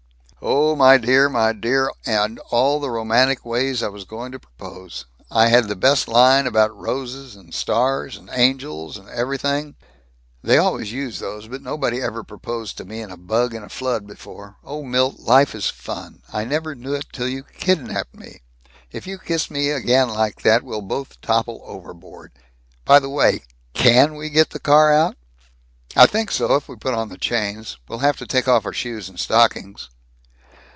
"Oh, 0.43 0.75
my 0.75 0.97
dear, 0.97 1.29
my 1.29 1.53
dear, 1.53 1.91
and 2.03 2.39
all 2.49 2.79
the 2.79 2.89
romantic 2.89 3.45
ways 3.45 3.83
I 3.83 3.89
was 3.89 4.05
going 4.05 4.31
to 4.31 4.39
propose! 4.39 5.05
I 5.29 5.49
had 5.49 5.67
the 5.67 5.75
best 5.75 6.07
line 6.07 6.47
about 6.47 6.75
roses 6.75 7.35
and 7.35 7.53
stars 7.53 8.17
and 8.17 8.27
angels 8.33 8.97
and 8.97 9.07
everything" 9.09 9.75
"They 10.43 10.57
always 10.57 10.91
use 10.91 11.19
those, 11.19 11.47
but 11.47 11.61
nobody 11.61 12.01
ever 12.01 12.23
proposed 12.23 12.75
to 12.77 12.85
me 12.85 13.01
in 13.01 13.11
a 13.11 13.17
bug 13.17 13.53
in 13.53 13.61
a 13.61 13.69
flood 13.69 14.07
before! 14.07 14.55
Oh! 14.63 14.81
Milt! 14.81 15.19
Life 15.19 15.53
is 15.53 15.69
fun! 15.69 16.23
I 16.33 16.43
never 16.43 16.73
knew 16.73 16.95
it 16.95 17.05
till 17.13 17.27
you 17.27 17.43
kidnapped 17.43 18.15
me. 18.15 18.41
If 18.91 19.05
you 19.05 19.19
kiss 19.19 19.51
me 19.51 19.69
again 19.69 20.09
like 20.09 20.41
that, 20.41 20.63
we'll 20.63 20.81
both 20.81 21.21
topple 21.21 21.61
overboard. 21.65 22.31
By 22.83 22.97
the 22.97 23.09
way, 23.09 23.43
can 23.75 24.15
we 24.15 24.31
get 24.31 24.49
the 24.49 24.59
car 24.59 24.91
out?" 24.91 25.17
"I 25.95 26.07
think 26.07 26.31
so, 26.31 26.55
if 26.55 26.67
we 26.67 26.75
put 26.77 26.95
on 26.95 27.09
the 27.09 27.17
chains. 27.19 27.77
We'll 27.87 27.99
have 27.99 28.17
to 28.17 28.25
take 28.25 28.47
off 28.47 28.65
our 28.65 28.73
shoes 28.73 29.07
and 29.07 29.19
stockings." 29.19 29.89